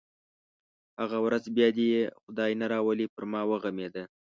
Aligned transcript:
هغه 1.01 1.17
ورځ 1.25 1.43
بیا 1.55 1.69
دې 1.75 1.85
یې 1.93 2.01
خدای 2.21 2.51
نه 2.61 2.65
راولي 2.73 3.07
پر 3.13 3.23
ما 3.31 3.41
وغمېده. 3.51 4.03